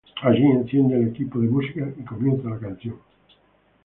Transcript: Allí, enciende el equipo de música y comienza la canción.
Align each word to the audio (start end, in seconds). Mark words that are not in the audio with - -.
Allí, 0.23 0.43
enciende 0.47 0.95
el 0.95 1.09
equipo 1.09 1.37
de 1.37 1.47
música 1.47 1.87
y 1.95 2.03
comienza 2.03 2.49
la 2.49 2.57
canción. 2.57 2.95